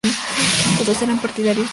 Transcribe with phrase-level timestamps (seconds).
[0.79, 1.65] Todos eran partidarios de Hama Amadou.